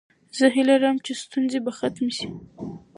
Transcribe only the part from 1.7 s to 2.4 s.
ختمې شي.